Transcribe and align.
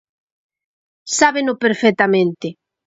Sábeno 1.17 1.53
perfectamente. 1.63 2.47